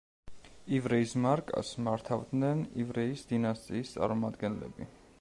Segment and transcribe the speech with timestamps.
[0.77, 4.93] ივრეის მარკას მართავდნენ ივრეის დინასტიის წარმომადგენლები.